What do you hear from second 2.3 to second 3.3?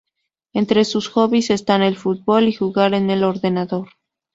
y jugar en el